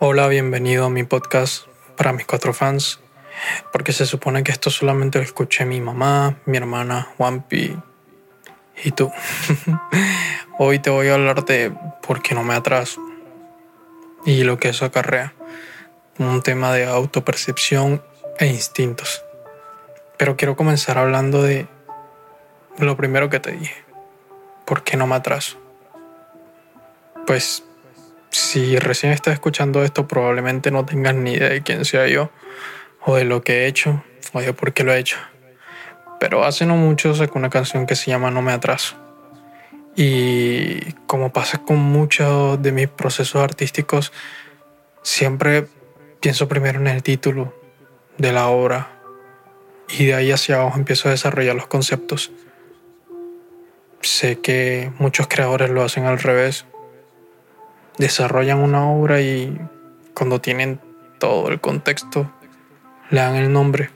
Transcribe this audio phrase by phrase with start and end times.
[0.00, 1.66] Hola, bienvenido a mi podcast
[1.96, 3.00] para mis cuatro fans,
[3.72, 7.76] porque se supone que esto solamente lo escuché mi mamá, mi hermana, Wampi
[8.84, 9.10] y tú.
[10.60, 13.00] Hoy te voy a hablar de por qué no me atraso
[14.24, 15.34] y lo que eso acarrea,
[16.18, 18.00] un tema de autopercepción
[18.38, 19.24] e instintos.
[20.16, 21.66] Pero quiero comenzar hablando de
[22.78, 23.84] lo primero que te dije,
[24.64, 25.58] ¿por qué no me atraso?
[27.26, 27.64] Pues
[28.30, 32.30] si recién estás escuchando esto, probablemente no tengas ni idea de quién sea yo,
[33.04, 34.02] o de lo que he hecho,
[34.32, 35.18] o de por qué lo he hecho.
[36.20, 38.96] Pero hace no mucho saqué una canción que se llama No me atraso.
[39.96, 44.12] Y como pasa con muchos de mis procesos artísticos,
[45.02, 45.66] siempre
[46.20, 47.54] pienso primero en el título
[48.16, 48.90] de la obra
[49.88, 52.30] y de ahí hacia abajo empiezo a desarrollar los conceptos.
[54.00, 56.66] Sé que muchos creadores lo hacen al revés,
[57.98, 59.60] desarrollan una obra y
[60.14, 60.80] cuando tienen
[61.18, 62.32] todo el contexto
[63.10, 63.90] le dan el nombre.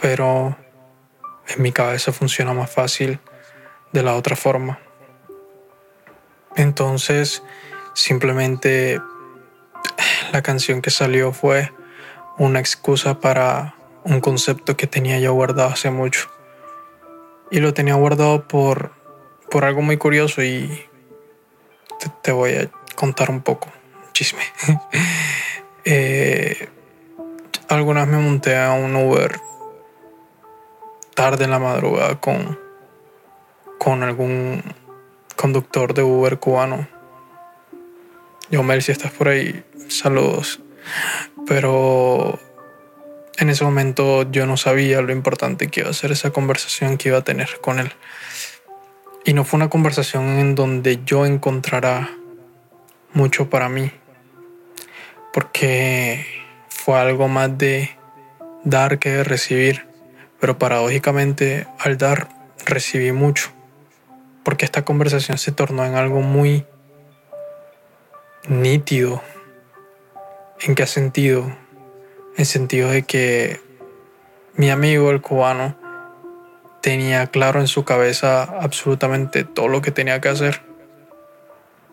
[0.00, 0.56] Pero
[1.48, 3.18] en mi cabeza funciona más fácil
[3.92, 4.78] de la otra forma.
[6.56, 7.42] Entonces,
[7.94, 9.00] simplemente
[10.32, 11.72] la canción que salió fue
[12.38, 16.28] una excusa para un concepto que tenía yo guardado hace mucho.
[17.50, 18.92] Y lo tenía guardado por,
[19.50, 20.86] por algo muy curioso y
[22.00, 23.68] te, te voy a contar un poco,
[24.12, 24.42] chisme.
[25.84, 26.68] eh,
[27.68, 29.40] algunas me monté a un Uber
[31.14, 32.58] tarde en la madrugada con,
[33.78, 34.62] con algún
[35.36, 36.88] conductor de Uber cubano.
[38.50, 40.60] Yo, Mel, si estás por ahí, saludos.
[41.46, 42.38] Pero
[43.38, 47.08] en ese momento yo no sabía lo importante que iba a ser esa conversación que
[47.08, 47.92] iba a tener con él.
[49.24, 52.10] Y no fue una conversación en donde yo encontrara
[53.14, 53.90] mucho para mí,
[55.32, 56.26] porque
[56.68, 57.96] fue algo más de
[58.64, 59.86] dar que de recibir,
[60.40, 62.28] pero paradójicamente al dar
[62.66, 63.50] recibí mucho,
[64.42, 66.66] porque esta conversación se tornó en algo muy
[68.48, 69.22] nítido.
[70.60, 71.56] ¿En qué sentido?
[72.36, 73.60] En sentido de que
[74.56, 75.76] mi amigo el cubano
[76.82, 80.62] tenía claro en su cabeza absolutamente todo lo que tenía que hacer,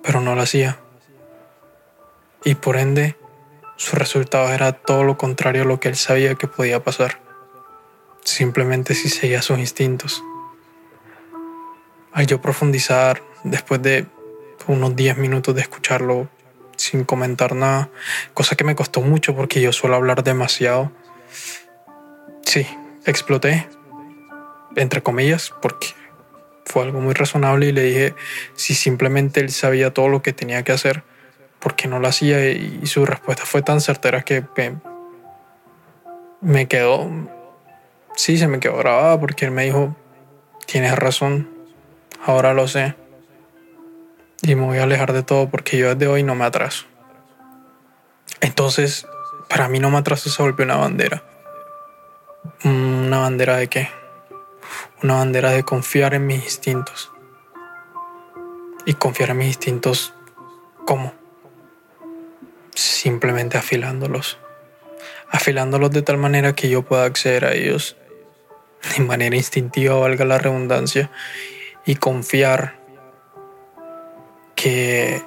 [0.03, 0.80] pero no lo hacía
[2.43, 3.15] y por ende
[3.75, 7.19] su resultado era todo lo contrario a lo que él sabía que podía pasar,
[8.23, 10.23] simplemente si seguía sus instintos.
[12.11, 14.05] Al yo profundizar, después de
[14.67, 16.29] unos 10 minutos de escucharlo
[16.75, 17.89] sin comentar nada,
[18.33, 20.91] cosa que me costó mucho porque yo suelo hablar demasiado,
[22.43, 22.67] sí,
[23.05, 23.67] exploté,
[24.75, 25.87] entre comillas, porque
[26.65, 28.15] fue algo muy razonable y le dije
[28.55, 31.03] si simplemente él sabía todo lo que tenía que hacer,
[31.61, 34.43] porque no lo hacía y su respuesta fue tan certera que
[36.41, 37.09] me, quedó,
[38.15, 39.95] sí, se me quedó grabada porque él me dijo,
[40.65, 41.49] tienes razón,
[42.25, 42.95] ahora lo sé
[44.41, 46.85] y me voy a alejar de todo porque yo desde hoy no me atraso.
[48.41, 49.05] Entonces,
[49.47, 51.23] para mí no me atraso se volvió una bandera.
[52.63, 53.89] ¿Una bandera de qué?
[55.03, 57.11] Una bandera de confiar en mis instintos.
[58.85, 60.15] Y confiar en mis instintos,
[60.87, 61.20] ¿cómo?
[62.75, 64.37] Simplemente afilándolos.
[65.29, 67.95] Afilándolos de tal manera que yo pueda acceder a ellos
[68.97, 71.11] de manera instintiva, valga la redundancia,
[71.85, 72.79] y confiar
[74.55, 75.21] que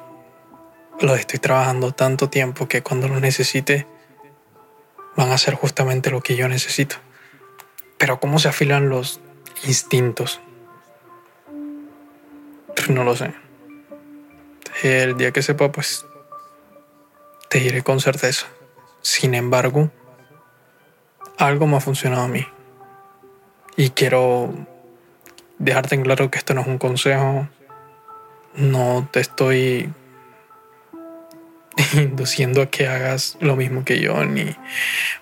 [1.00, 3.86] los estoy trabajando tanto tiempo que cuando los necesite
[5.16, 6.96] van a ser justamente lo que yo necesito.
[7.98, 9.20] Pero ¿cómo se afilan los
[9.64, 10.40] instintos?
[12.88, 13.32] No lo sé.
[14.82, 16.04] El día que sepa, pues
[17.54, 18.48] te diré con certeza.
[19.00, 19.88] Sin embargo,
[21.38, 22.44] algo me ha funcionado a mí.
[23.76, 24.52] Y quiero
[25.60, 27.48] dejarte en claro que esto no es un consejo.
[28.56, 29.88] No te estoy
[31.92, 34.56] induciendo a que hagas lo mismo que yo, ni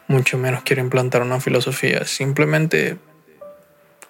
[0.09, 2.07] mucho menos quiero implantar una filosofía.
[2.07, 2.97] Simplemente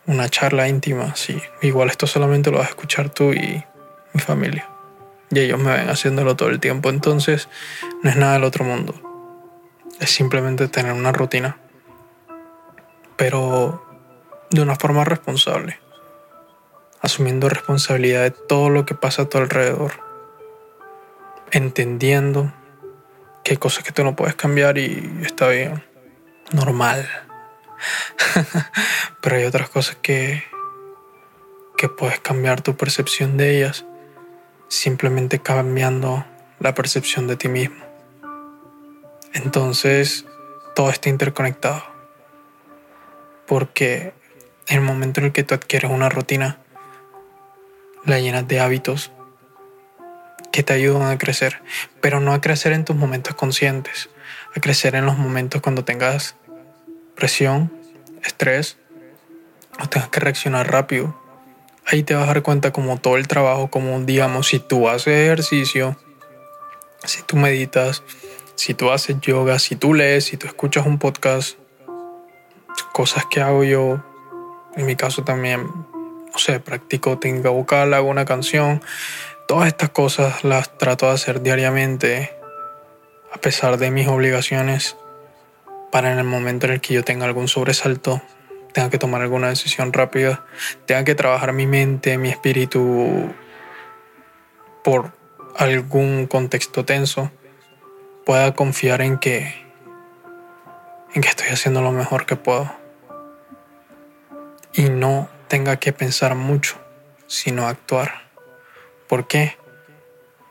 [0.06, 1.42] una charla íntima, sí.
[1.60, 3.64] Igual esto solamente lo vas a escuchar tú y
[4.12, 4.71] mi familia
[5.32, 6.90] y ellos me ven haciéndolo todo el tiempo.
[6.90, 7.48] Entonces
[8.02, 8.94] no es nada del otro mundo.
[9.98, 11.56] Es simplemente tener una rutina.
[13.16, 13.82] Pero
[14.50, 15.80] de una forma responsable.
[17.00, 19.92] Asumiendo responsabilidad de todo lo que pasa a tu alrededor.
[21.50, 22.52] Entendiendo
[23.42, 25.82] que hay cosas que tú no puedes cambiar y está bien.
[26.52, 27.08] Normal.
[29.22, 30.44] Pero hay otras cosas que,
[31.78, 33.86] que puedes cambiar tu percepción de ellas
[34.72, 36.24] simplemente cambiando
[36.58, 37.84] la percepción de ti mismo.
[39.34, 40.24] Entonces,
[40.74, 41.82] todo está interconectado.
[43.46, 44.14] Porque
[44.68, 46.58] en el momento en el que tú adquieres una rutina,
[48.06, 49.12] la llenas de hábitos
[50.52, 51.60] que te ayudan a crecer,
[52.00, 54.08] pero no a crecer en tus momentos conscientes,
[54.56, 56.34] a crecer en los momentos cuando tengas
[57.14, 57.70] presión,
[58.24, 58.78] estrés,
[59.82, 61.21] o tengas que reaccionar rápido.
[61.86, 65.26] Ahí te vas a dar cuenta como todo el trabajo, como digamos, si tú haces
[65.26, 65.96] ejercicio,
[67.04, 68.02] si tú meditas,
[68.54, 71.58] si tú haces yoga, si tú lees, si tú escuchas un podcast,
[72.92, 74.02] cosas que hago yo,
[74.76, 78.82] en mi caso también, no sé, practico técnica vocal, hago una canción,
[79.48, 82.32] todas estas cosas las trato de hacer diariamente
[83.32, 84.96] a pesar de mis obligaciones
[85.90, 88.22] para en el momento en el que yo tenga algún sobresalto,
[88.72, 90.44] tenga que tomar alguna decisión rápida,
[90.86, 93.34] tenga que trabajar mi mente, mi espíritu
[94.82, 95.12] por
[95.56, 97.30] algún contexto tenso,
[98.24, 99.62] pueda confiar en que
[101.14, 102.72] en que estoy haciendo lo mejor que puedo
[104.72, 106.76] y no tenga que pensar mucho,
[107.26, 108.22] sino actuar.
[109.08, 109.58] ¿Por qué?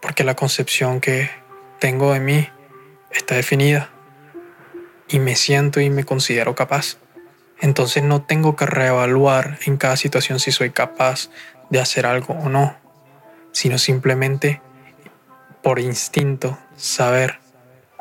[0.01, 1.31] Porque la concepción que
[1.79, 2.47] tengo de mí
[3.11, 3.89] está definida
[5.07, 6.97] y me siento y me considero capaz.
[7.61, 11.29] Entonces no tengo que reevaluar en cada situación si soy capaz
[11.69, 12.75] de hacer algo o no,
[13.51, 14.61] sino simplemente
[15.61, 17.39] por instinto saber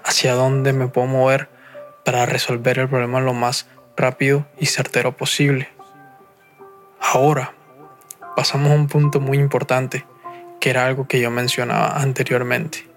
[0.03, 1.51] hacia dónde me puedo mover
[2.05, 3.67] para resolver el problema lo más
[3.97, 5.69] rápido y certero posible.
[7.01, 7.53] Ahora,
[8.35, 10.07] pasamos a un punto muy importante,
[10.59, 12.89] que era algo que yo mencionaba anteriormente.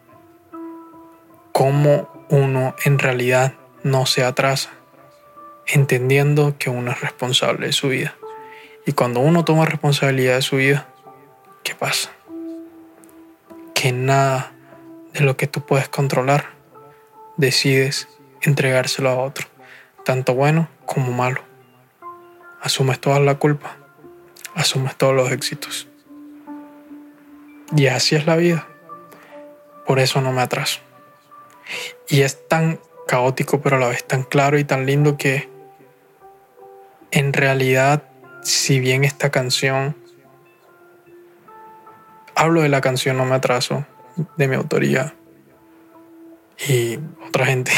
[1.52, 4.72] Cómo uno en realidad no se atrasa,
[5.68, 8.16] entendiendo que uno es responsable de su vida.
[8.86, 10.88] Y cuando uno toma responsabilidad de su vida,
[11.64, 12.12] ¿qué pasa?
[13.74, 14.52] Que nada
[15.14, 16.50] de lo que tú puedes controlar
[17.38, 18.08] decides
[18.42, 19.48] entregárselo a otro,
[20.04, 21.42] tanto bueno como malo.
[22.62, 23.78] Asumes toda la culpa,
[24.56, 25.88] asumes todos los éxitos.
[27.76, 28.68] Y así es la vida.
[29.86, 30.80] Por eso no me atraso.
[32.08, 35.53] Y es tan caótico, pero a la vez tan claro y tan lindo que
[37.14, 38.04] en realidad,
[38.42, 39.96] si bien esta canción,
[42.36, 43.86] hablo de la canción No me atraso,
[44.36, 45.14] de mi autoría,
[46.68, 47.72] y otra gente,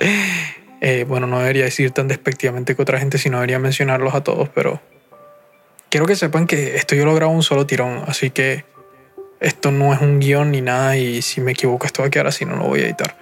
[0.80, 4.48] eh, bueno, no debería decir tan despectivamente que otra gente, sino debería mencionarlos a todos,
[4.48, 4.80] pero
[5.90, 8.64] quiero que sepan que esto yo lo grabo un solo tirón, así que
[9.40, 12.28] esto no es un guion ni nada y si me equivoco esto va a quedar
[12.28, 13.16] así, no lo voy a editar.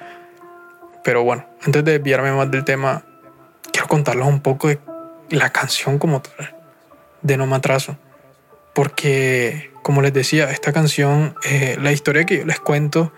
[1.03, 3.05] Pero bueno, antes de desviarme más del tema,
[3.73, 4.79] quiero contarles un poco de
[5.31, 6.55] la canción como tal,
[7.23, 7.97] de No Me Atraso.
[8.75, 13.13] Porque, como les decía, esta canción, eh, la historia que yo les cuento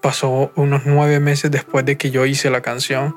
[0.00, 3.16] pasó unos nueve meses después de que yo hice la canción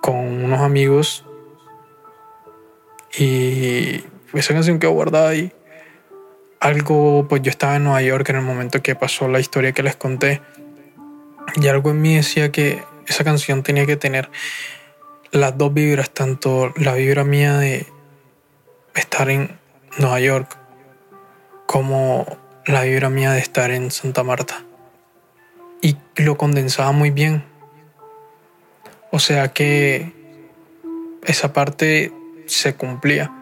[0.00, 1.24] con unos amigos.
[3.16, 5.52] Y esa canción quedó guardada ahí.
[6.60, 9.82] Algo, pues yo estaba en Nueva York en el momento que pasó la historia que
[9.82, 10.40] les conté.
[11.56, 14.30] Y algo en mí decía que esa canción tenía que tener
[15.30, 17.86] las dos vibras, tanto la vibra mía de
[18.94, 19.58] estar en
[19.98, 20.56] Nueva York
[21.66, 22.26] como
[22.66, 24.64] la vibra mía de estar en Santa Marta.
[25.80, 27.44] Y lo condensaba muy bien.
[29.10, 30.12] O sea que
[31.24, 32.12] esa parte
[32.46, 33.32] se cumplía.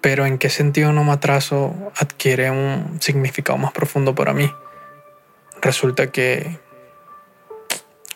[0.00, 4.50] Pero en qué sentido no me atraso adquiere un significado más profundo para mí
[5.60, 6.58] resulta que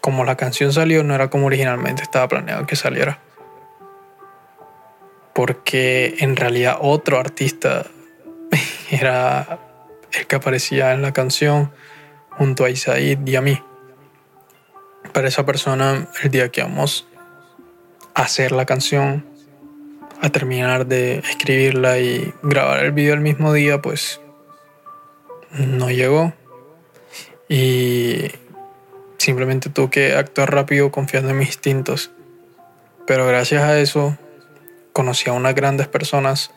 [0.03, 3.21] como la canción salió no era como originalmente estaba planeado que saliera.
[5.33, 7.87] Porque en realidad otro artista
[8.91, 9.61] era
[10.13, 11.73] el que aparecía en la canción
[12.31, 13.63] junto a Isaid y a mí.
[15.15, 17.07] Para esa persona, el día que vamos
[18.15, 19.25] a hacer la canción,
[20.21, 24.21] a terminar de escribirla y grabar el video el mismo día, pues
[25.53, 26.33] no llegó
[27.49, 28.31] y
[29.23, 32.11] simplemente tuve que actuar rápido confiando en mis instintos.
[33.07, 34.17] Pero gracias a eso
[34.93, 36.51] conocí a unas grandes personas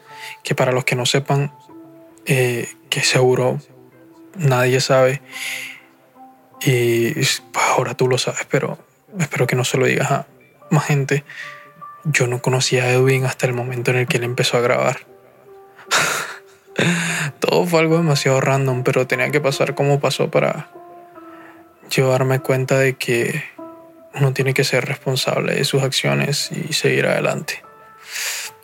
[0.44, 1.54] que para los que no sepan,
[2.26, 3.60] eh, que seguro
[4.36, 5.22] nadie sabe,
[6.62, 8.78] y pues, ahora tú lo sabes, pero
[9.20, 10.28] espero que no se lo digas a
[10.72, 11.24] más gente.
[12.04, 15.02] Yo no conocía a Edwin hasta el momento en el que él empezó a grabar.
[17.40, 20.70] Todo fue algo demasiado random, pero tenía que pasar como pasó para,
[21.90, 23.44] llevarme cuenta de que
[24.14, 27.64] uno tiene que ser responsable de sus acciones y seguir adelante.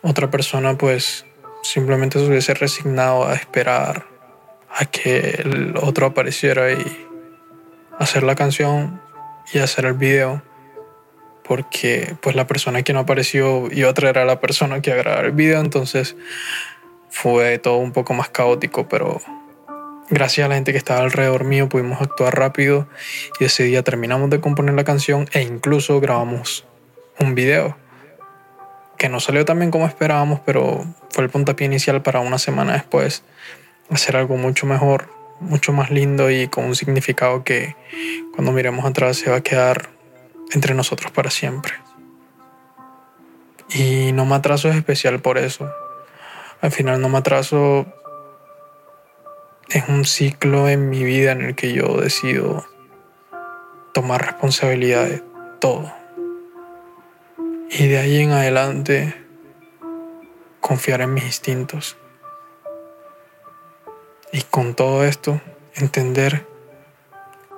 [0.02, 1.26] Otra persona pues
[1.62, 4.06] simplemente se hubiese resignado a esperar
[4.70, 7.06] a que el otro apareciera y
[7.98, 9.00] hacer la canción
[9.52, 10.42] y hacer el video
[11.44, 15.02] porque pues la persona que no apareció iba a traer a la persona que iba
[15.02, 16.16] grabar el video, entonces
[17.10, 19.20] fue todo un poco más caótico, pero
[20.12, 22.86] gracias a la gente que estaba alrededor mío pudimos actuar rápido
[23.40, 26.66] y ese día terminamos de componer la canción e incluso grabamos
[27.18, 27.76] un video
[28.98, 32.74] que no salió tan bien como esperábamos, pero fue el puntapié inicial para una semana
[32.74, 33.24] después
[33.90, 35.08] hacer algo mucho mejor,
[35.40, 37.74] mucho más lindo y con un significado que
[38.34, 39.88] cuando miremos atrás se va a quedar
[40.52, 41.72] entre nosotros para siempre.
[43.70, 45.72] Y no me atraso es especial por eso.
[46.60, 47.86] Al final no me atraso
[49.74, 52.66] es un ciclo en mi vida en el que yo decido
[53.94, 55.22] tomar responsabilidad de
[55.60, 55.90] todo.
[57.70, 59.14] Y de ahí en adelante
[60.60, 61.96] confiar en mis instintos.
[64.30, 65.40] Y con todo esto,
[65.74, 66.46] entender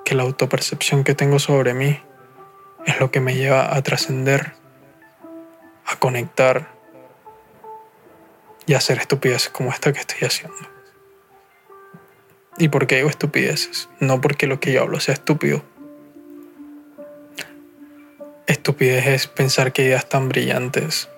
[0.05, 1.99] que la autopercepción que tengo sobre mí
[2.85, 4.53] es lo que me lleva a trascender,
[5.85, 6.69] a conectar
[8.65, 10.74] y a hacer estupideces como esta que estoy haciendo.
[12.57, 13.89] ¿Y por qué digo estupideces?
[13.99, 15.63] No porque lo que yo hablo sea estúpido.
[18.47, 21.09] Estupidez es pensar que ideas tan brillantes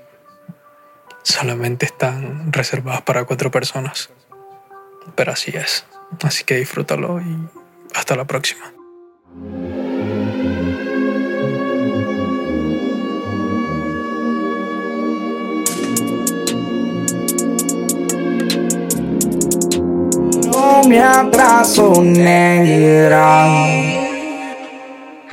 [1.24, 4.10] solamente están reservadas para cuatro personas.
[5.16, 5.86] Pero así es.
[6.24, 7.38] Así que disfrútalo y
[7.94, 8.77] hasta la próxima.
[20.88, 23.97] Me atraso negra